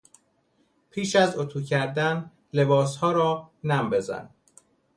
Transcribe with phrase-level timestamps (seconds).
[0.89, 4.29] پیش از اطو کردن لباسها را نم بزن.